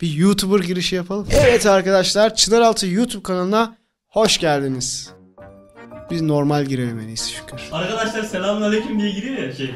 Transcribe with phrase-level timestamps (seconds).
[0.00, 1.26] Bir YouTuber girişi yapalım.
[1.30, 3.76] Evet arkadaşlar Çınaraltı YouTube kanalına
[4.08, 5.10] hoş geldiniz.
[6.10, 7.60] Biz normal girelim en iyisi şükür.
[7.72, 9.74] Arkadaşlar selamünaleyküm diye giriyor ya şey.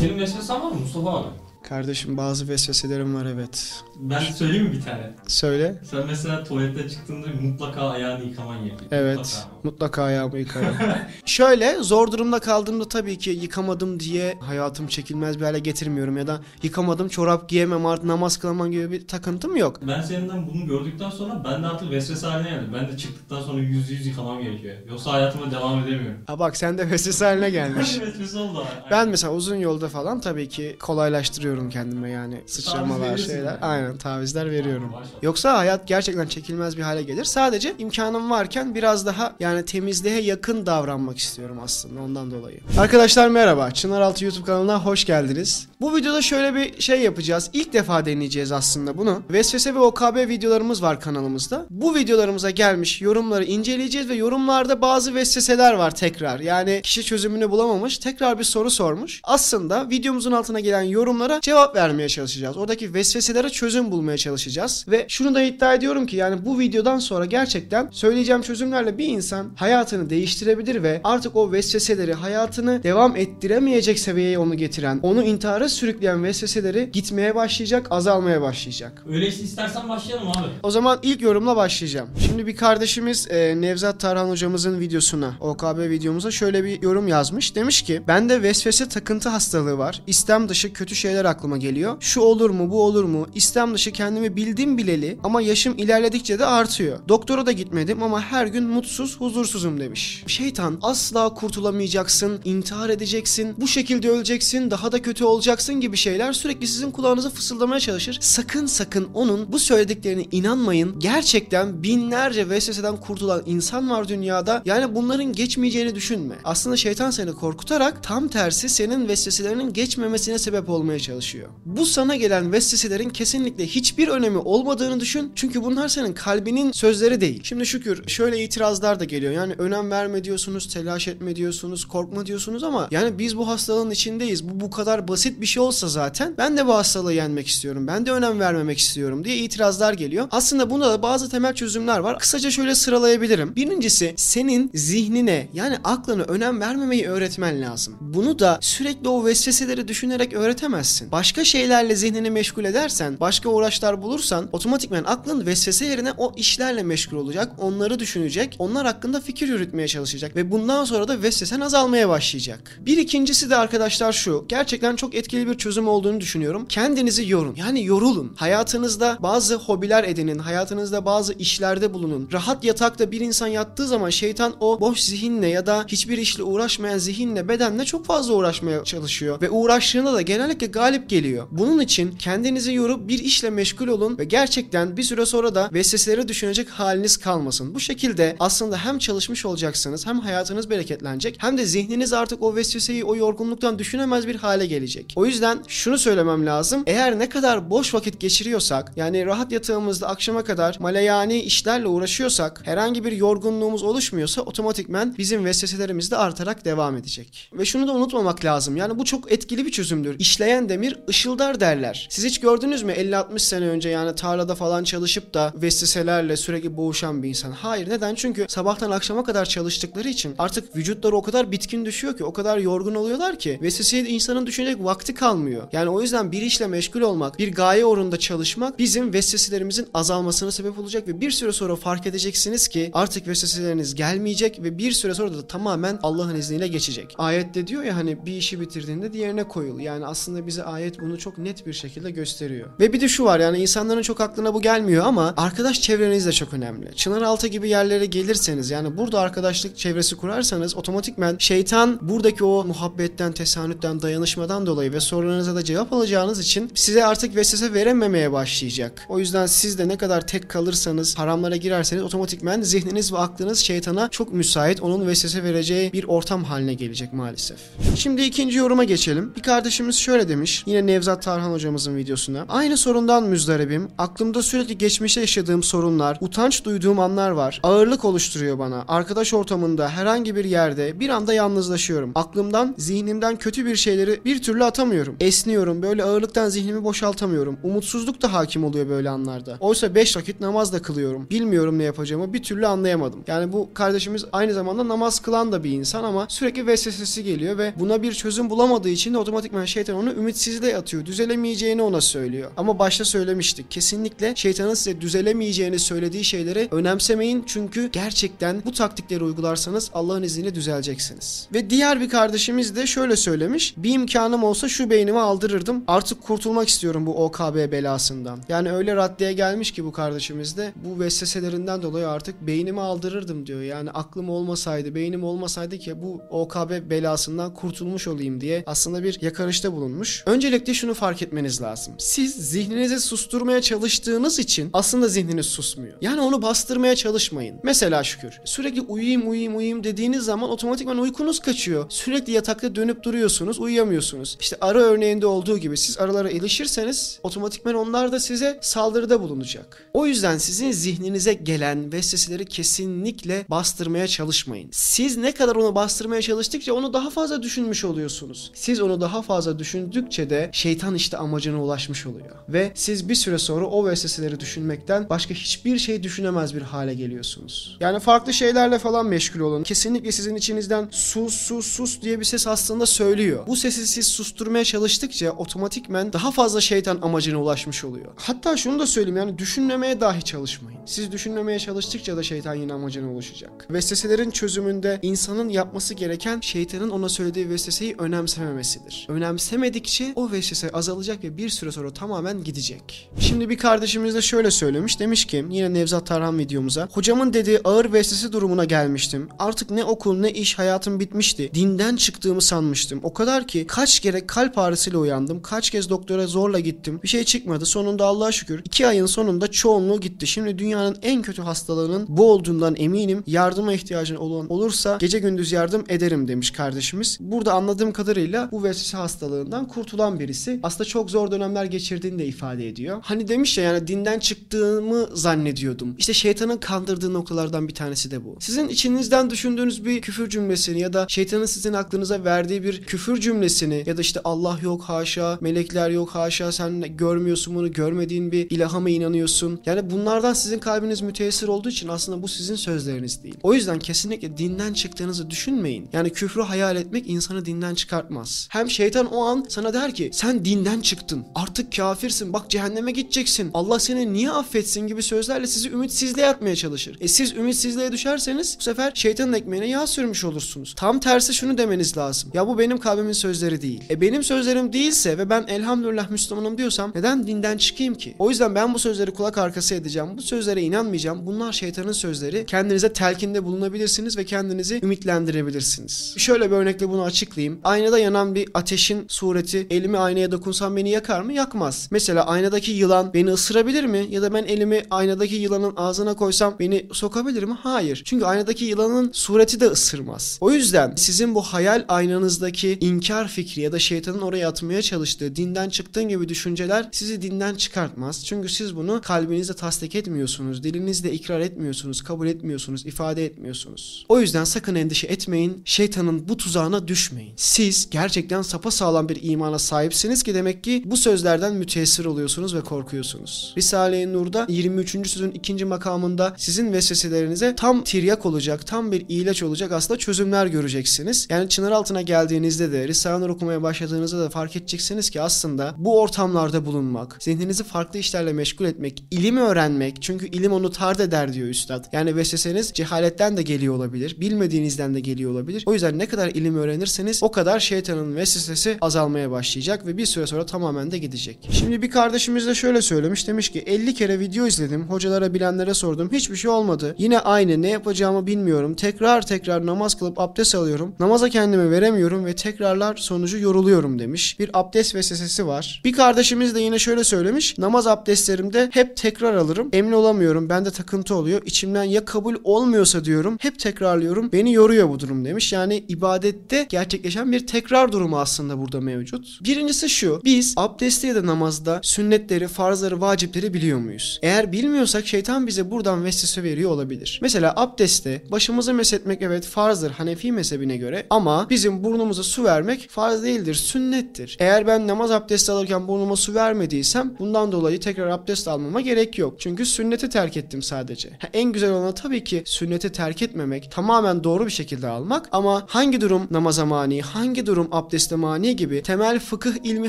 [0.00, 1.28] Senin vesvesen var mı Mustafa abi?
[1.68, 3.82] Kardeşim bazı vesveselerim var evet.
[3.96, 5.14] Ben söyleyeyim mi bir tane?
[5.26, 5.82] Söyle.
[5.90, 8.90] Sen mesela tuvalete çıktığında mutlaka ayağını yıkaman gerekiyor.
[8.90, 9.18] Evet.
[9.18, 9.48] Mutlaka.
[9.66, 10.76] Mutlaka ayağımı yıkarım.
[11.24, 16.40] Şöyle zor durumda kaldığımda tabii ki yıkamadım diye hayatım çekilmez bir hale getirmiyorum ya da
[16.62, 19.80] yıkamadım çorap giyemem artık namaz kılamam gibi bir takıntım yok.
[19.82, 22.70] Ben senden bunu gördükten sonra ben de artık vesvese haline geldim.
[22.74, 24.74] Ben de çıktıktan sonra yüz yüz yıkamam gerekiyor.
[24.90, 26.18] Yoksa hayatıma devam edemiyorum.
[26.26, 28.00] Ha bak sen de vesvese haline gelmiş.
[28.00, 28.64] vesvese oldu.
[28.90, 33.44] Ben mesela uzun yolda falan tabii ki kolaylaştırıyorum kendime yani sıçramalar şeyler.
[33.44, 33.58] yani.
[33.60, 34.90] Aynen tavizler veriyorum.
[34.90, 35.22] Maşallah.
[35.22, 37.24] Yoksa hayat gerçekten çekilmez bir hale gelir.
[37.24, 42.60] Sadece imkanım varken biraz daha yani temizliğe yakın davranmak istiyorum aslında ondan dolayı.
[42.78, 43.70] Arkadaşlar merhaba.
[43.70, 45.68] Çınaraltı YouTube kanalına hoş geldiniz.
[45.80, 47.50] Bu videoda şöyle bir şey yapacağız.
[47.52, 49.22] İlk defa deneyeceğiz aslında bunu.
[49.30, 51.66] Vesvese ve OKB videolarımız var kanalımızda.
[51.70, 56.40] Bu videolarımıza gelmiş yorumları inceleyeceğiz ve yorumlarda bazı vesveseler var tekrar.
[56.40, 57.98] Yani kişi çözümünü bulamamış.
[57.98, 59.20] Tekrar bir soru sormuş.
[59.24, 62.56] Aslında videomuzun altına gelen yorumlara cevap vermeye çalışacağız.
[62.56, 64.84] Oradaki vesveselere çözüm bulmaya çalışacağız.
[64.88, 69.45] Ve şunu da iddia ediyorum ki yani bu videodan sonra gerçekten söyleyeceğim çözümlerle bir insan
[69.56, 76.24] hayatını değiştirebilir ve artık o vesveseleri hayatını devam ettiremeyecek seviyeye onu getiren, onu intihara sürükleyen
[76.24, 79.02] vesveseleri gitmeye başlayacak, azalmaya başlayacak.
[79.08, 80.46] Öyleyse istersen başlayalım abi.
[80.62, 82.08] O zaman ilk yorumla başlayacağım.
[82.26, 87.54] Şimdi bir kardeşimiz e, Nevzat Tarhan hocamızın videosuna, OKB videomuza şöyle bir yorum yazmış.
[87.54, 90.02] Demiş ki, bende vesvese takıntı hastalığı var.
[90.06, 91.96] İstem dışı kötü şeyler aklıma geliyor.
[92.00, 93.26] Şu olur mu, bu olur mu?
[93.34, 96.98] İstem dışı kendimi bildim bileli ama yaşım ilerledikçe de artıyor.
[97.08, 100.22] Doktora da gitmedim ama her gün mutsuz, huzursuzum demiş.
[100.26, 106.66] Şeytan asla kurtulamayacaksın, intihar edeceksin, bu şekilde öleceksin, daha da kötü olacaksın gibi şeyler sürekli
[106.66, 108.18] sizin kulağınıza fısıldamaya çalışır.
[108.20, 110.98] Sakın sakın onun bu söylediklerine inanmayın.
[110.98, 114.62] Gerçekten binlerce vesveseden kurtulan insan var dünyada.
[114.64, 116.34] Yani bunların geçmeyeceğini düşünme.
[116.44, 121.48] Aslında şeytan seni korkutarak tam tersi senin vesveselerinin geçmemesine sebep olmaya çalışıyor.
[121.64, 125.32] Bu sana gelen vesveselerin kesinlikle hiçbir önemi olmadığını düşün.
[125.34, 127.40] Çünkü bunlar senin kalbinin sözleri değil.
[127.42, 129.15] Şimdi şükür şöyle itirazlar da geliyor.
[129.22, 134.48] Yani önem verme diyorsunuz, telaş etme diyorsunuz, korkma diyorsunuz ama yani biz bu hastalığın içindeyiz.
[134.48, 137.86] Bu bu kadar basit bir şey olsa zaten ben de bu hastalığı yenmek istiyorum.
[137.86, 140.28] Ben de önem vermemek istiyorum diye itirazlar geliyor.
[140.30, 142.18] Aslında bunda da bazı temel çözümler var.
[142.18, 143.56] Kısaca şöyle sıralayabilirim.
[143.56, 147.96] Birincisi senin zihnine yani aklına önem vermemeyi öğretmen lazım.
[148.00, 151.12] Bunu da sürekli o vesveseleri düşünerek öğretemezsin.
[151.12, 157.16] Başka şeylerle zihnini meşgul edersen, başka uğraşlar bulursan otomatikman aklın vesvese yerine o işlerle meşgul
[157.16, 162.80] olacak, onları düşünecek, onlar hakkında fikir yürütmeye çalışacak ve bundan sonra da vesvesen azalmaya başlayacak.
[162.86, 166.66] Bir ikincisi de arkadaşlar şu, gerçekten çok etkili bir çözüm olduğunu düşünüyorum.
[166.68, 167.54] Kendinizi yorun.
[167.56, 168.32] Yani yorulun.
[168.36, 172.28] Hayatınızda bazı hobiler edinin, hayatınızda bazı işlerde bulunun.
[172.32, 176.98] Rahat yatakta bir insan yattığı zaman şeytan o boş zihinle ya da hiçbir işle uğraşmayan
[176.98, 181.46] zihinle, bedenle çok fazla uğraşmaya çalışıyor ve uğraştığında da genellikle galip geliyor.
[181.50, 186.28] Bunun için kendinizi yorup bir işle meşgul olun ve gerçekten bir süre sonra da vesveseleri
[186.28, 187.74] düşünecek haliniz kalmasın.
[187.74, 193.04] Bu şekilde aslında hem çalışmış olacaksınız hem hayatınız bereketlenecek hem de zihniniz artık o vesveseyi
[193.04, 195.12] o yorgunluktan düşünemez bir hale gelecek.
[195.16, 196.82] O yüzden şunu söylemem lazım.
[196.86, 203.04] Eğer ne kadar boş vakit geçiriyorsak yani rahat yatağımızda akşama kadar malayani işlerle uğraşıyorsak herhangi
[203.04, 207.50] bir yorgunluğumuz oluşmuyorsa otomatikmen bizim vesveselerimiz de artarak devam edecek.
[207.52, 208.76] Ve şunu da unutmamak lazım.
[208.76, 210.18] Yani bu çok etkili bir çözümdür.
[210.18, 212.08] İşleyen demir ışıldar derler.
[212.10, 217.22] Siz hiç gördünüz mü 50-60 sene önce yani tarlada falan çalışıp da vesveselerle sürekli boğuşan
[217.22, 217.52] bir insan?
[217.52, 217.88] Hayır.
[217.90, 218.14] Neden?
[218.14, 222.58] Çünkü sabahtan akşama kadar çalıştıkları için artık vücutları o kadar bitkin düşüyor ki, o kadar
[222.58, 225.68] yorgun oluyorlar ki vesveseyi de insanın düşünecek vakti kalmıyor.
[225.72, 230.78] Yani o yüzden bir işle meşgul olmak, bir gaye uğrunda çalışmak bizim vesveselerimizin azalmasına sebep
[230.78, 235.34] olacak ve bir süre sonra fark edeceksiniz ki artık vesveseleriniz gelmeyecek ve bir süre sonra
[235.34, 237.14] da tamamen Allah'ın izniyle geçecek.
[237.18, 239.80] Ayette diyor ya hani bir işi bitirdiğinde diğerine koyul.
[239.80, 242.68] Yani aslında bize ayet bunu çok net bir şekilde gösteriyor.
[242.80, 246.32] Ve bir de şu var yani insanların çok aklına bu gelmiyor ama arkadaş çevreniz de
[246.32, 246.96] çok önemli.
[246.96, 254.02] Çınaraltı gibi yerlere gelirseniz yani burada arkadaşlık çevresi kurarsanız otomatikmen şeytan buradaki o muhabbetten, tesanütten,
[254.02, 259.06] dayanışmadan dolayı ve sorularınıza da cevap alacağınız için size artık vesvese verememeye başlayacak.
[259.08, 264.08] O yüzden siz de ne kadar tek kalırsanız, haramlara girerseniz otomatikmen zihniniz ve aklınız şeytana
[264.08, 267.58] çok müsait, onun vesvese vereceği bir ortam haline gelecek maalesef.
[267.96, 269.32] Şimdi ikinci yoruma geçelim.
[269.36, 270.62] Bir kardeşimiz şöyle demiş.
[270.66, 272.44] Yine Nevzat Tarhan hocamızın videosuna.
[272.48, 273.88] Aynı sorundan müzdaribim.
[273.98, 277.60] Aklımda sürekli geçmişte yaşadığım sorunlar, utanç duyduğum anlar var.
[277.62, 278.65] Ağırlık oluşturuyor bana.
[278.88, 282.12] Arkadaş ortamında herhangi bir yerde bir anda yalnızlaşıyorum.
[282.14, 285.16] Aklımdan, zihnimden kötü bir şeyleri bir türlü atamıyorum.
[285.20, 285.82] Esniyorum.
[285.82, 287.58] Böyle ağırlıktan zihnimi boşaltamıyorum.
[287.62, 289.56] Umutsuzluk da hakim oluyor böyle anlarda.
[289.60, 291.30] Oysa 5 vakit namaz da kılıyorum.
[291.30, 293.24] Bilmiyorum ne yapacağımı bir türlü anlayamadım.
[293.26, 297.72] Yani bu kardeşimiz aynı zamanda namaz kılan da bir insan ama sürekli vesvesesi geliyor ve
[297.78, 301.06] buna bir çözüm bulamadığı için de otomatikman şeytan onu ümitsizliğe atıyor.
[301.06, 302.50] Düzelemeyeceğini ona söylüyor.
[302.56, 303.70] Ama başta söylemiştik.
[303.70, 307.44] Kesinlikle şeytanın size düzelemeyeceğini söylediği şeyleri önemsemeyin.
[307.46, 311.48] Çünkü gerçekten bu taktikleri uygularsanız Allah'ın izniyle düzeleceksiniz.
[311.54, 313.74] Ve diğer bir kardeşimiz de şöyle söylemiş.
[313.76, 315.84] Bir imkanım olsa şu beynimi aldırırdım.
[315.88, 318.38] Artık kurtulmak istiyorum bu OKB belasından.
[318.48, 323.62] Yani öyle raddeye gelmiş ki bu kardeşimiz de bu vesveselerinden dolayı artık beynimi aldırırdım diyor.
[323.62, 329.72] Yani aklım olmasaydı, beynim olmasaydı ki bu OKB belasından kurtulmuş olayım diye aslında bir yakarışta
[329.72, 330.22] bulunmuş.
[330.26, 331.94] Öncelikle şunu fark etmeniz lazım.
[331.98, 335.94] Siz zihninizi susturmaya çalıştığınız için aslında zihniniz susmuyor.
[336.00, 337.60] Yani onu bastırmaya çalışmayın.
[337.62, 338.35] Mesela şükür.
[338.44, 341.86] Sürekli uyuyayım uyuyayım uyuyayım dediğiniz zaman otomatikman uykunuz kaçıyor.
[341.88, 344.36] Sürekli yatakta dönüp duruyorsunuz, uyuyamıyorsunuz.
[344.40, 349.90] İşte arı örneğinde olduğu gibi siz arılara ilişirseniz otomatikman onlar da size saldırıda bulunacak.
[349.94, 354.68] O yüzden sizin zihninize gelen vesveseleri kesinlikle bastırmaya çalışmayın.
[354.72, 358.50] Siz ne kadar onu bastırmaya çalıştıkça onu daha fazla düşünmüş oluyorsunuz.
[358.54, 362.36] Siz onu daha fazla düşündükçe de şeytan işte amacına ulaşmış oluyor.
[362.48, 367.76] Ve siz bir süre sonra o vesveseleri düşünmekten başka hiçbir şey düşünemez bir hale geliyorsunuz.
[367.80, 369.62] Yani farklı şeylerle falan meşgul olun.
[369.62, 373.46] Kesinlikle sizin içinizden sus sus sus diye bir ses aslında söylüyor.
[373.46, 378.12] Bu sesi siz susturmaya çalıştıkça otomatikmen daha fazla şeytan amacına ulaşmış oluyor.
[378.16, 380.80] Hatta şunu da söyleyeyim yani düşünmemeye dahi çalışmayın.
[380.86, 383.66] Siz düşünmemeye çalıştıkça da şeytan yine amacına ulaşacak.
[383.70, 389.06] Vesveselerin çözümünde insanın yapması gereken şeytanın ona söylediği vesveseyi önemsememesidir.
[389.08, 393.10] Önemsemedikçe o vesvese azalacak ve bir süre sonra tamamen gidecek.
[393.20, 395.00] Şimdi bir kardeşimiz de şöyle söylemiş.
[395.00, 396.88] Demiş ki yine Nevzat Tarhan videomuza.
[396.92, 399.28] Hocamın dediği ağır vesvese durumuna gelmiştim.
[399.38, 401.50] Artık ne okul ne iş hayatım bitmişti.
[401.54, 403.00] Dinden çıktığımı sanmıştım.
[403.02, 405.42] O kadar ki kaç kere kalp ağrısıyla uyandım.
[405.42, 407.00] Kaç kez doktora zorla gittim.
[407.02, 407.66] Bir şey çıkmadı.
[407.66, 410.26] Sonunda Allah'a şükür 2 ayın sonunda çoğunluğu gitti.
[410.26, 413.22] Şimdi dünyanın en kötü hastalığının bu olduğundan eminim.
[413.26, 417.18] Yardıma ihtiyacın olan olursa gece gündüz yardım ederim demiş kardeşimiz.
[417.20, 420.60] Burada anladığım kadarıyla bu vesvese hastalığından kurtulan birisi.
[420.62, 422.98] Aslında çok zor dönemler geçirdiğini de ifade ediyor.
[423.02, 425.94] Hani demiş ya yani dinden çıktığımı zannediyordum.
[425.98, 428.36] İşte şeytanın kandırdığı noktalardan bir tanesi de bu.
[428.40, 433.84] Sizin içinizden düşündüğünüz bir küfür cümlesini ya da şeytanın sizin aklınıza verdiği bir küfür cümlesini
[433.86, 438.80] ya da işte Allah yok haşa, melekler yok haşa, sen görmüyorsun bunu, görmediğin bir ilaha
[438.80, 439.60] mı inanıyorsun?
[439.66, 443.36] Yani bunlardan sizin kalbiniz müteessir olduğu için aslında bu sizin sözleriniz değil.
[443.42, 445.88] O yüzden kesinlikle dinden çıktığınızı düşünmeyin.
[445.92, 448.48] Yani küfrü hayal etmek insanı dinden çıkartmaz.
[448.50, 451.24] Hem şeytan o an sana der ki sen dinden çıktın.
[451.34, 452.32] Artık kafirsin.
[452.32, 453.50] Bak cehenneme gideceksin.
[453.54, 456.96] Allah seni niye affetsin gibi sözlerle sizi ümitsizliğe atmaya çalışır.
[457.00, 460.74] E siz ümitsizliğe düşerseniz bu sefer şeytanın ekmeğine yağ sürmüş olursunuz.
[460.76, 462.30] Tam tersi şunu demeniz lazım.
[462.34, 463.82] Ya bu benim kalbimin sözleri değil.
[463.90, 468.14] E benim sözlerim değilse ve ben elhamdülillah Müslümanım diyorsam neden dinden çıkayım ki?
[468.18, 470.08] O yüzden ben bu sözleri kulak arkası edeceğim.
[470.16, 471.26] Bu sözlere inanmayacağım.
[471.26, 472.46] Bunlar şeytanın sözleri.
[472.46, 476.14] Kendinize telkinde bulunabilirsiniz ve kendinizi ümitlendirebilirsiniz.
[476.16, 477.60] Şöyle bir örnekle bunu açıklayayım.
[477.64, 481.32] Aynada yanan bir ateşin sureti elimi aynaya dokunsam beni yakar mı?
[481.32, 481.88] Yakmaz.
[481.90, 484.06] Mesela aynadaki yılan beni ısırabilir mi?
[484.10, 487.56] Ya da ben elimi aynadaki yılanın ağzına koysam beni sokabilir mi?
[487.62, 487.85] Hayır.
[487.94, 490.38] Çünkü aynadaki yılanın sureti de ısırmaz.
[490.40, 495.68] O yüzden sizin bu hayal aynanızdaki inkar fikri ya da şeytanın oraya atmaya çalıştığı dinden
[495.68, 498.26] çıktığın gibi düşünceler sizi dinden çıkartmaz.
[498.26, 500.62] Çünkü siz bunu kalbinizde tasdik etmiyorsunuz.
[500.62, 502.02] Dilinizde ikrar etmiyorsunuz.
[502.02, 502.86] Kabul etmiyorsunuz.
[502.86, 504.06] ifade etmiyorsunuz.
[504.08, 505.62] O yüzden sakın endişe etmeyin.
[505.64, 507.32] Şeytanın bu tuzağına düşmeyin.
[507.36, 513.54] Siz gerçekten sapasağlam bir imana sahipsiniz ki demek ki bu sözlerden müteessir oluyorsunuz ve korkuyorsunuz.
[513.56, 514.90] Risale-i Nur'da 23.
[515.10, 521.26] sözün ikinci makamında sizin vesveselerinize tam tiryak olacak, tam bir ilaç olacak aslında çözümler göreceksiniz.
[521.30, 526.00] Yani çınar altına geldiğinizde de Risale-i Nur okumaya başladığınızda da fark edeceksiniz ki aslında bu
[526.00, 531.48] ortamlarda bulunmak, zihninizi farklı işlerle meşgul etmek, ilim öğrenmek çünkü ilim onu tard eder diyor
[531.48, 531.84] üstad.
[531.92, 535.62] Yani vesveseniz cehaletten de geliyor olabilir, bilmediğinizden de geliyor olabilir.
[535.66, 540.26] O yüzden ne kadar ilim öğrenirseniz o kadar şeytanın vesvesesi azalmaya başlayacak ve bir süre
[540.26, 541.48] sonra tamamen de gidecek.
[541.50, 546.12] Şimdi bir kardeşimiz de şöyle söylemiş demiş ki 50 kere video izledim, hocalara bilenlere sordum,
[546.12, 546.94] hiçbir şey olmadı.
[546.98, 548.74] Yine aynı ne yapacağımı bilmiyorum.
[548.74, 550.94] Tekrar tekrar namaz kılıp abdest alıyorum.
[551.00, 554.40] Namaza kendimi veremiyorum ve tekrarlar sonucu yoruluyorum demiş.
[554.40, 555.82] Bir abdest vesvesesi var.
[555.84, 557.58] Bir kardeşimiz de yine şöyle söylemiş.
[557.58, 559.68] Namaz abdestlerimde hep tekrar alırım.
[559.72, 560.48] Emin olamıyorum.
[560.48, 561.42] Bende takıntı oluyor.
[561.46, 563.38] İçimden ya kabul olmuyorsa diyorum.
[563.40, 564.32] Hep tekrarlıyorum.
[564.32, 565.52] Beni yoruyor bu durum demiş.
[565.52, 569.38] Yani ibadette gerçekleşen bir tekrar durumu aslında burada mevcut.
[569.44, 570.20] Birincisi şu.
[570.24, 574.18] Biz abdestte ya da namazda sünnetleri, farzları, vacipleri biliyor muyuz?
[574.22, 577.18] Eğer bilmiyorsak şeytan bize buradan vesvese veriyor olabilir.
[577.22, 583.22] Mesela abdestte başımızı mesetmek evet farzdır Hanefi mezhebine göre ama bizim burnumuza su vermek farz
[583.22, 584.36] değildir, sünnettir.
[584.40, 589.34] Eğer ben namaz abdesti alırken burnuma su vermediysem bundan dolayı tekrar abdest almama gerek yok.
[589.40, 591.10] Çünkü sünneti terk ettim sadece.
[591.10, 595.64] Ha, en güzel olanı tabii ki sünneti terk etmemek, tamamen doğru bir şekilde almak ama
[595.68, 599.88] hangi durum namaza mani, hangi durum abdeste mani gibi temel fıkıh ilmi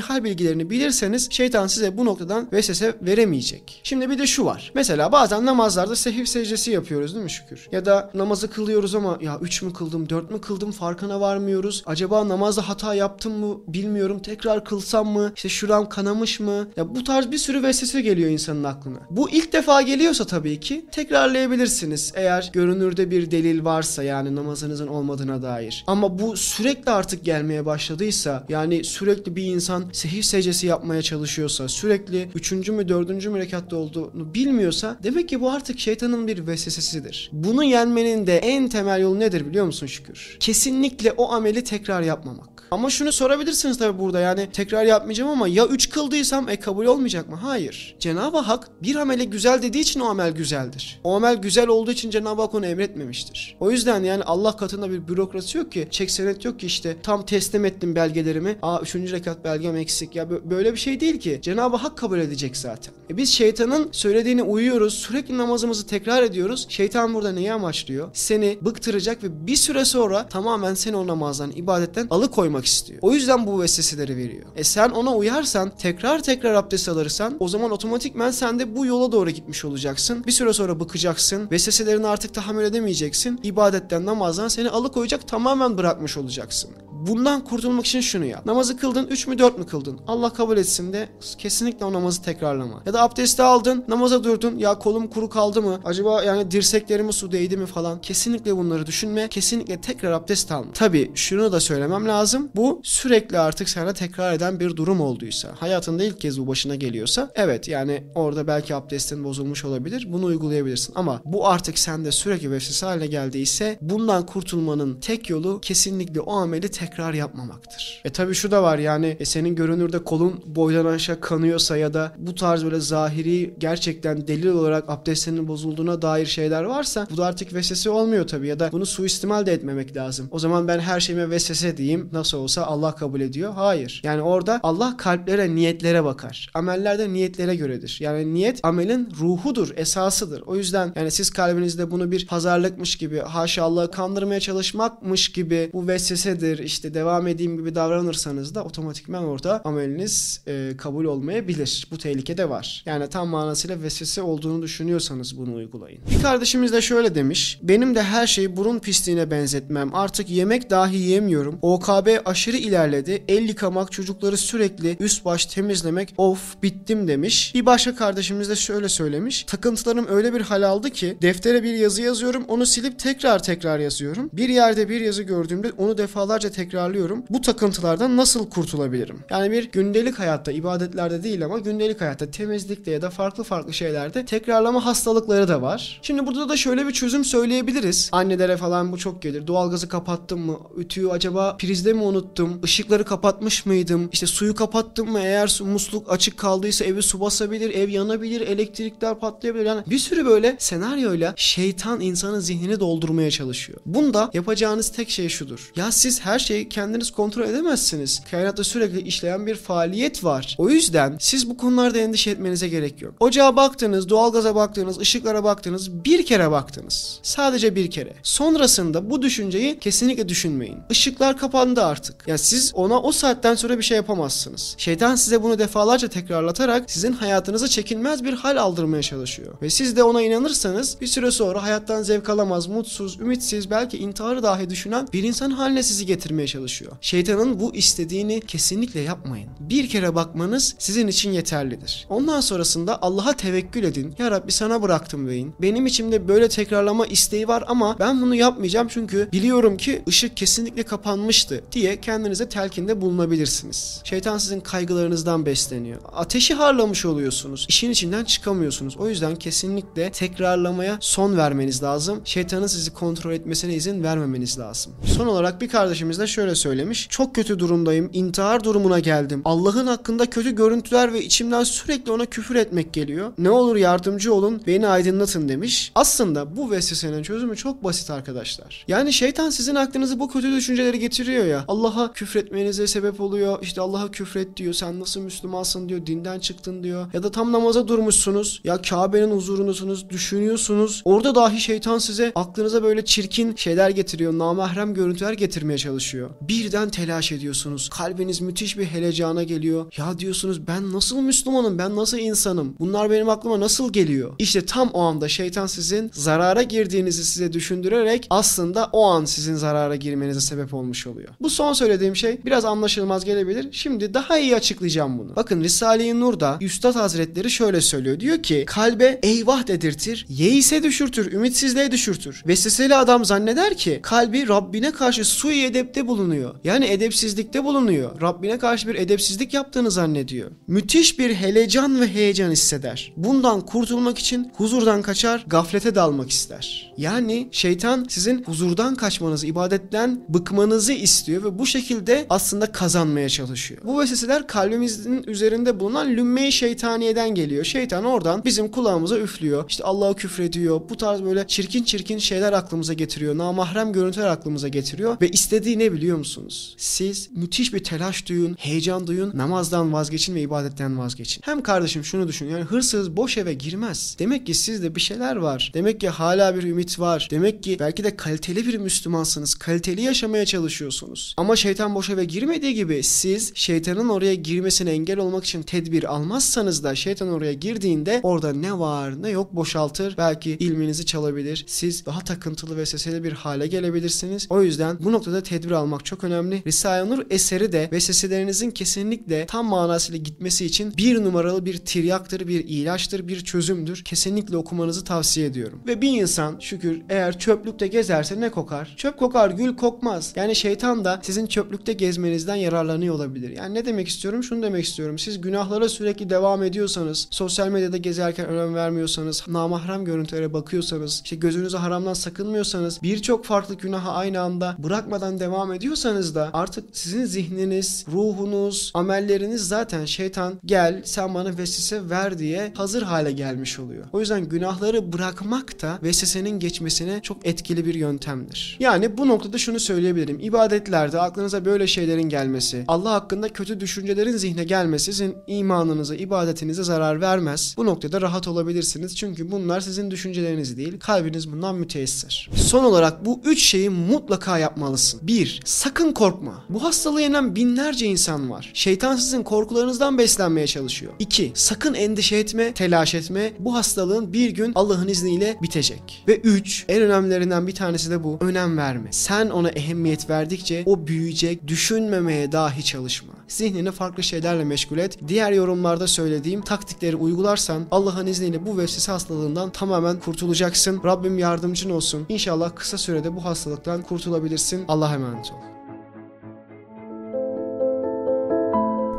[0.00, 3.80] hal bilgilerini bilirseniz şeytan size bu noktadan vesvese veremeyecek.
[3.82, 4.72] Şimdi bir de şu var.
[4.74, 7.68] Mesela bazen namazlarda sehif secdesi yapıyoruz değil mi şükür?
[7.72, 11.82] Ya da namazı kılıyoruz ama ya 3 mü kıldım, 4 mü kıldım farkına varmıyoruz.
[11.86, 14.18] Acaba namazda hata yaptım mı bilmiyorum.
[14.18, 15.32] Tekrar kılsam mı?
[15.36, 16.68] İşte şuram kanamış mı?
[16.76, 18.98] Ya bu tarz bir sürü vesvese geliyor insanın aklına.
[19.10, 22.12] Bu ilk defa geliyorsa tabii ki tekrarlayabilirsiniz.
[22.14, 25.84] Eğer görünürde bir delil varsa yani namazınızın olmadığına dair.
[25.86, 32.30] Ama bu sürekli artık gelmeye başladıysa yani sürekli bir insan sehif secdesi yapmaya çalışıyorsa sürekli
[32.34, 32.52] 3.
[32.52, 33.26] mü 4.
[33.26, 37.30] mü rekatta olduğunu bilmiyorsa demek ki bu artık şeytanın bir vesvesesidir.
[37.44, 40.36] Bunu yenmenin de en temel yolu nedir biliyor musun şükür?
[40.40, 42.57] Kesinlikle o ameli tekrar yapmamak.
[42.70, 47.28] Ama şunu sorabilirsiniz tabi burada yani tekrar yapmayacağım ama ya 3 kıldıysam e kabul olmayacak
[47.28, 47.36] mı?
[47.36, 47.96] Hayır.
[47.98, 51.00] Cenab-ı Hak bir amele güzel dediği için o amel güzeldir.
[51.04, 53.56] O amel güzel olduğu için Cenab-ı Hak onu emretmemiştir.
[53.60, 57.26] O yüzden yani Allah katında bir bürokrasi yok ki, çek senet yok ki işte tam
[57.26, 58.58] teslim ettim belgelerimi.
[58.62, 58.94] Aa 3.
[58.94, 60.16] rekat belgem eksik.
[60.16, 61.38] Ya böyle bir şey değil ki.
[61.42, 62.94] Cenab-ı Hak kabul edecek zaten.
[63.10, 64.94] E biz şeytanın söylediğini uyuyoruz.
[64.94, 66.66] Sürekli namazımızı tekrar ediyoruz.
[66.68, 68.08] Şeytan burada neyi amaçlıyor?
[68.12, 72.98] Seni bıktıracak ve bir süre sonra tamamen seni o namazdan, ibadetten alıkoymak istiyor.
[73.02, 74.46] O yüzden bu vesveseleri veriyor.
[74.56, 79.12] E sen ona uyarsan, tekrar tekrar abdest alırsan o zaman otomatikmen sen de bu yola
[79.12, 80.24] doğru gitmiş olacaksın.
[80.26, 81.50] Bir süre sonra bıkacaksın.
[81.50, 83.40] Vesveselerini artık tahammül edemeyeceksin.
[83.42, 86.70] İbadetten, namazdan seni alıkoyacak tamamen bırakmış olacaksın.
[87.06, 88.46] Bundan kurtulmak için şunu yap.
[88.46, 90.00] Namazı kıldın 3 mü 4 mü kıldın?
[90.06, 92.82] Allah kabul etsin de kesinlikle o namazı tekrarlama.
[92.86, 95.80] Ya da abdesti aldın namaza durdun ya kolum kuru kaldı mı?
[95.84, 98.00] Acaba yani dirseklerime su değdi mi falan?
[98.00, 99.28] Kesinlikle bunları düşünme.
[99.28, 100.72] Kesinlikle tekrar abdest alma.
[100.72, 102.48] Tabi şunu da söylemem lazım.
[102.56, 105.48] Bu sürekli artık sana tekrar eden bir durum olduysa.
[105.58, 110.06] Hayatında ilk kez bu başına geliyorsa evet yani orada belki abdestin bozulmuş olabilir.
[110.12, 110.92] Bunu uygulayabilirsin.
[110.96, 116.68] Ama bu artık sende sürekli vesvese haline geldiyse bundan kurtulmanın tek yolu kesinlikle o ameli
[116.68, 118.02] tekrar tekrar yapmamaktır.
[118.04, 122.12] E tabi şu da var yani e senin görünürde kolun boydan aşağı kanıyorsa ya da
[122.18, 127.54] bu tarz böyle zahiri gerçekten delil olarak abdestinin bozulduğuna dair şeyler varsa bu da artık
[127.54, 130.28] vesvese olmuyor tabi ya da bunu suistimal de etmemek lazım.
[130.30, 133.52] O zaman ben her şeyime vesvese diyeyim nasıl olsa Allah kabul ediyor.
[133.52, 134.00] Hayır.
[134.04, 136.50] Yani orada Allah kalplere, niyetlere bakar.
[136.54, 137.98] Ameller de niyetlere göredir.
[138.00, 140.42] Yani niyet amelin ruhudur, esasıdır.
[140.46, 145.88] O yüzden yani siz kalbinizde bunu bir pazarlıkmış gibi, haşa Allah'ı kandırmaya çalışmakmış gibi bu
[145.88, 151.88] vesvesedir, işte işte devam edeyim gibi davranırsanız da otomatikman orada ameliniz e, kabul olmayabilir.
[151.90, 152.82] Bu tehlike de var.
[152.86, 156.00] Yani tam manasıyla vesvese olduğunu düşünüyorsanız bunu uygulayın.
[156.10, 157.58] Bir kardeşimiz de şöyle demiş.
[157.62, 159.94] Benim de her şeyi burun pisliğine benzetmem.
[159.94, 161.58] Artık yemek dahi yemiyorum.
[161.62, 163.22] OKB aşırı ilerledi.
[163.28, 166.14] El yıkamak, çocukları sürekli üst baş temizlemek.
[166.16, 167.52] Of bittim demiş.
[167.54, 169.44] Bir başka kardeşimiz de şöyle söylemiş.
[169.44, 172.44] Takıntılarım öyle bir hal aldı ki deftere bir yazı yazıyorum.
[172.48, 174.30] Onu silip tekrar tekrar yazıyorum.
[174.32, 177.24] Bir yerde bir yazı gördüğümde onu defalarca tekrar tekrarlıyorum.
[177.30, 179.18] Bu takıntılardan nasıl kurtulabilirim?
[179.30, 184.24] Yani bir gündelik hayatta, ibadetlerde değil ama gündelik hayatta, temizlikte ya da farklı farklı şeylerde
[184.24, 186.00] tekrarlama hastalıkları da var.
[186.02, 188.08] Şimdi burada da şöyle bir çözüm söyleyebiliriz.
[188.12, 189.46] Annelere falan bu çok gelir.
[189.46, 190.58] Doğalgazı kapattım mı?
[190.76, 192.60] Ütüyü acaba prizde mi unuttum?
[192.64, 194.08] Işıkları kapatmış mıydım?
[194.12, 195.20] İşte suyu kapattım mı?
[195.20, 199.66] Eğer musluk açık kaldıysa evi su basabilir, ev yanabilir, elektrikler patlayabilir.
[199.66, 203.78] Yani bir sürü böyle senaryoyla şeytan insanın zihnini doldurmaya çalışıyor.
[203.86, 205.72] Bunda yapacağınız tek şey şudur.
[205.76, 208.22] Ya siz her şeyi kendiniz kontrol edemezsiniz.
[208.30, 210.54] Kainatta sürekli işleyen bir faaliyet var.
[210.58, 213.14] O yüzden siz bu konularda endişe etmenize gerek yok.
[213.20, 217.20] Ocağa baktınız, doğalgaza baktınız, ışıklara baktınız, bir kere baktınız.
[217.22, 218.12] Sadece bir kere.
[218.22, 220.78] Sonrasında bu düşünceyi kesinlikle düşünmeyin.
[220.90, 222.14] Işıklar kapandı artık.
[222.26, 224.74] Yani siz ona o saatten sonra bir şey yapamazsınız.
[224.78, 229.54] Şeytan size bunu defalarca tekrarlatarak sizin hayatınıza çekilmez bir hal aldırmaya çalışıyor.
[229.62, 234.42] Ve siz de ona inanırsanız bir süre sonra hayattan zevk alamaz, mutsuz, ümitsiz, belki intiharı
[234.42, 236.92] dahi düşünen bir insan haline sizi getirmeye çalışıyor.
[237.00, 239.48] Şeytanın bu istediğini kesinlikle yapmayın.
[239.60, 242.06] Bir kere bakmanız sizin için yeterlidir.
[242.08, 244.14] Ondan sonrasında Allah'a tevekkül edin.
[244.18, 245.54] Ya Rabbi sana bıraktım deyin.
[245.62, 250.82] Benim içimde böyle tekrarlama isteği var ama ben bunu yapmayacağım çünkü biliyorum ki ışık kesinlikle
[250.82, 254.00] kapanmıştı diye kendinize telkinde bulunabilirsiniz.
[254.04, 256.00] Şeytan sizin kaygılarınızdan besleniyor.
[256.12, 257.66] Ateşi harlamış oluyorsunuz.
[257.68, 258.96] İşin içinden çıkamıyorsunuz.
[258.96, 262.20] O yüzden kesinlikle tekrarlamaya son vermeniz lazım.
[262.24, 264.92] Şeytanın sizi kontrol etmesine izin vermemeniz lazım.
[265.04, 267.08] Son olarak bir kardeşimiz de şöyle söylemiş.
[267.10, 268.10] Çok kötü durumdayım.
[268.12, 269.42] İntihar durumuna geldim.
[269.44, 273.32] Allah'ın hakkında kötü görüntüler ve içimden sürekli ona küfür etmek geliyor.
[273.38, 275.92] Ne olur yardımcı olun, beni aydınlatın demiş.
[275.94, 278.84] Aslında bu vesvesenin çözümü çok basit arkadaşlar.
[278.88, 281.64] Yani şeytan sizin aklınızı bu kötü düşünceleri getiriyor ya.
[281.68, 283.58] Allah'a küfretmenize sebep oluyor.
[283.62, 284.72] İşte Allah'a küfret diyor.
[284.72, 286.06] Sen nasıl Müslümansın diyor.
[286.06, 287.06] Dinden çıktın diyor.
[287.12, 288.60] Ya da tam namaza durmuşsunuz.
[288.64, 290.10] Ya Kabe'nin huzurundasınız.
[290.10, 291.02] Düşünüyorsunuz.
[291.04, 294.32] Orada dahi şeytan size aklınıza böyle çirkin şeyler getiriyor.
[294.32, 296.27] Namahrem görüntüler getirmeye çalışıyor.
[296.40, 297.88] Birden telaş ediyorsunuz.
[297.88, 299.86] Kalbiniz müthiş bir helecana geliyor.
[299.96, 301.78] Ya diyorsunuz ben nasıl Müslümanım?
[301.78, 302.74] Ben nasıl insanım?
[302.78, 304.34] Bunlar benim aklıma nasıl geliyor?
[304.38, 309.96] İşte tam o anda şeytan sizin zarara girdiğinizi size düşündürerek aslında o an sizin zarara
[309.96, 311.28] girmenize sebep olmuş oluyor.
[311.40, 313.68] Bu son söylediğim şey biraz anlaşılmaz gelebilir.
[313.72, 315.36] Şimdi daha iyi açıklayacağım bunu.
[315.36, 318.20] Bakın Risale-i Nur'da Üstad Hazretleri şöyle söylüyor.
[318.20, 322.42] Diyor ki kalbe eyvah dedirtir, yeise düşürtür, ümitsizliğe düşürtür.
[322.46, 326.54] Vesveseli adam zanneder ki kalbi Rabbine karşı sui edepte bulunuyor.
[326.64, 328.20] Yani edepsizlikte bulunuyor.
[328.20, 330.50] Rabbine karşı bir edepsizlik yaptığını zannediyor.
[330.66, 333.12] Müthiş bir helecan ve heyecan hisseder.
[333.16, 336.92] Bundan kurtulmak için huzurdan kaçar, gaflete dalmak ister.
[336.96, 343.80] Yani şeytan sizin huzurdan kaçmanızı, ibadetten bıkmanızı istiyor ve bu şekilde aslında kazanmaya çalışıyor.
[343.84, 347.64] Bu vesveseler kalbimizin üzerinde bulunan lümme-i şeytaniyeden geliyor.
[347.64, 349.64] Şeytan oradan bizim kulağımıza üflüyor.
[349.68, 350.80] İşte Allah'a küfrediyor.
[350.90, 353.38] Bu tarz böyle çirkin çirkin şeyler aklımıza getiriyor.
[353.38, 356.74] Namahrem görüntüler aklımıza getiriyor ve istediği ne biliyor musunuz?
[356.78, 361.42] Siz müthiş bir telaş duyun, heyecan duyun, namazdan vazgeçin ve ibadetten vazgeçin.
[361.44, 362.46] Hem kardeşim şunu düşün.
[362.46, 364.16] Yani hırsız boş eve girmez.
[364.18, 365.70] Demek ki sizde bir şeyler var.
[365.74, 367.28] Demek ki hala bir ümit var.
[367.30, 369.54] Demek ki belki de kaliteli bir Müslümansınız.
[369.54, 371.34] Kaliteli yaşamaya çalışıyorsunuz.
[371.36, 376.84] Ama şeytan boş eve girmediği gibi siz şeytanın oraya girmesine engel olmak için tedbir almazsanız
[376.84, 380.14] da şeytan oraya girdiğinde orada ne var ne yok boşaltır.
[380.18, 381.64] Belki ilminizi çalabilir.
[381.68, 384.46] Siz daha takıntılı ve seseli bir hale gelebilirsiniz.
[384.50, 386.62] O yüzden bu noktada tedbir almak çok önemli.
[386.66, 392.64] Risale-i Nur eseri de vesveselerinizin kesinlikle tam manasıyla gitmesi için bir numaralı bir tiryaktır, bir
[392.68, 394.02] ilaçtır, bir çözümdür.
[394.04, 395.80] Kesinlikle okumanızı tavsiye ediyorum.
[395.86, 398.94] Ve bir insan şükür eğer çöplükte gezerse ne kokar?
[398.96, 400.32] Çöp kokar, gül kokmaz.
[400.36, 403.50] Yani şeytan da sizin çöplükte gezmenizden yararlanıyor olabilir.
[403.50, 404.42] Yani ne demek istiyorum?
[404.42, 405.18] Şunu demek istiyorum.
[405.18, 411.76] Siz günahlara sürekli devam ediyorsanız, sosyal medyada gezerken önem vermiyorsanız, namahrem görüntülere bakıyorsanız, işte gözünüzü
[411.76, 418.90] haramdan sakınmıyorsanız, birçok farklı günaha aynı anda bırakmadan devam ediyorsanız da artık sizin zihniniz, ruhunuz,
[418.94, 424.04] amelleriniz zaten şeytan gel sen bana vesvese ver diye hazır hale gelmiş oluyor.
[424.12, 428.76] O yüzden günahları bırakmak da vesvesenin geçmesine çok etkili bir yöntemdir.
[428.80, 430.38] Yani bu noktada şunu söyleyebilirim.
[430.40, 437.20] İbadetlerde aklınıza böyle şeylerin gelmesi, Allah hakkında kötü düşüncelerin zihne gelmesi sizin imanınıza, ibadetinize zarar
[437.20, 437.74] vermez.
[437.76, 439.16] Bu noktada rahat olabilirsiniz.
[439.16, 441.00] Çünkü bunlar sizin düşünceleriniz değil.
[441.00, 442.50] Kalbiniz bundan müteessir.
[442.54, 445.20] Son olarak bu üç şeyi mutlaka yapmalısın.
[445.22, 446.64] Bir, sakın korkma.
[446.68, 448.70] Bu hastalığı yenen binlerce insan var.
[448.74, 451.12] Şeytan sizin korkularınızdan beslenmeye çalışıyor.
[451.18, 453.52] İki, sakın endişe etme, telaş etme.
[453.58, 456.24] Bu hastalığın bir gün Allah'ın izniyle bitecek.
[456.28, 458.38] Ve üç, en önemlilerinden bir tanesi de bu.
[458.40, 459.08] Önem verme.
[459.12, 461.68] Sen ona ehemmiyet verdikçe o büyüyecek.
[461.68, 463.37] Düşünmemeye dahi çalışma.
[463.48, 465.18] Zihnini farklı şeylerle meşgul et.
[465.28, 471.00] Diğer yorumlarda söylediğim taktikleri uygularsan Allah'ın izniyle bu vesvese hastalığından tamamen kurtulacaksın.
[471.04, 472.26] Rabbim yardımcın olsun.
[472.28, 474.84] İnşallah kısa sürede bu hastalıktan kurtulabilirsin.
[474.88, 475.56] Allah'a emanet ol.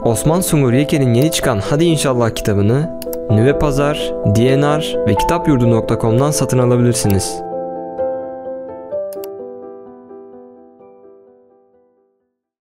[0.05, 7.48] Osman Sungur Yeke'nin yeni çıkan Hadi İnşallah kitabını Nüve Pazar, DNR ve kitapyurdu.com'dan satın alabilirsiniz.